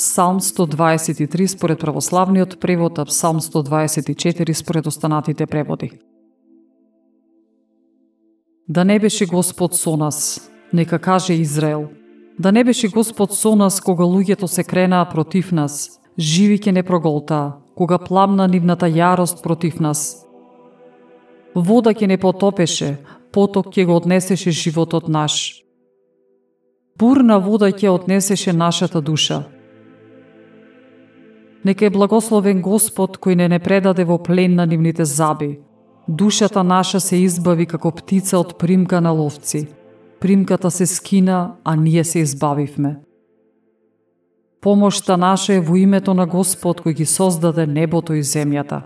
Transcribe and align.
Псалм 0.00 0.40
123 0.40 1.46
според 1.46 1.78
православниот 1.80 2.60
превод, 2.60 2.98
а 2.98 3.04
Псалм 3.04 3.40
124 3.40 4.52
според 4.52 4.86
останатите 4.86 5.46
преводи. 5.46 5.90
Да 8.68 8.84
не 8.84 8.98
беше 8.98 9.26
Господ 9.26 9.74
со 9.74 9.96
нас, 9.96 10.50
нека 10.72 10.98
каже 10.98 11.34
Израел. 11.34 11.88
Да 12.38 12.52
не 12.52 12.64
беше 12.64 12.88
Господ 12.88 13.32
со 13.32 13.56
нас 13.56 13.80
кога 13.80 14.04
луѓето 14.04 14.46
се 14.46 14.64
кренаа 14.64 15.04
против 15.04 15.52
нас, 15.52 16.00
живи 16.18 16.58
ке 16.58 16.72
не 16.72 16.82
проголтаа, 16.82 17.52
кога 17.76 17.98
пламна 17.98 18.48
нивната 18.48 18.86
јарост 18.86 19.42
против 19.42 19.80
нас. 19.80 20.24
Вода 21.54 21.94
ке 21.94 22.06
не 22.06 22.16
потопеше, 22.16 22.96
поток 23.32 23.68
ке 23.68 23.84
го 23.84 23.96
однесеше 23.96 24.50
животот 24.50 25.08
наш. 25.08 25.60
Бурна 26.98 27.38
вода 27.38 27.68
ќе 27.68 27.88
однесеше 27.88 28.52
нашата 28.52 29.00
душа. 29.00 29.59
Нека 31.64 31.86
е 31.86 31.90
благословен 31.90 32.62
Господ 32.62 33.18
кој 33.20 33.36
не 33.36 33.48
не 33.48 33.58
предаде 33.58 34.04
во 34.04 34.16
плен 34.18 34.54
на 34.54 34.66
нивните 34.66 35.04
заби. 35.04 35.60
Душата 36.08 36.62
наша 36.64 37.00
се 37.00 37.16
избави 37.16 37.66
како 37.66 37.90
птица 37.90 38.38
од 38.38 38.56
примка 38.58 39.00
на 39.00 39.10
ловци. 39.10 39.68
Примката 40.20 40.70
се 40.70 40.86
скина, 40.86 41.56
а 41.64 41.76
ние 41.76 42.04
се 42.04 42.18
избавивме. 42.18 43.00
Помошта 44.60 45.16
наша 45.16 45.54
е 45.54 45.60
во 45.60 45.76
името 45.76 46.14
на 46.14 46.26
Господ 46.26 46.80
кој 46.80 46.96
ги 46.96 47.06
создаде 47.06 47.66
небото 47.66 48.14
и 48.14 48.22
земјата. 48.24 48.82